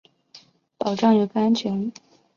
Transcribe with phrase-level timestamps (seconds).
[0.79, 1.93] 保障游客安全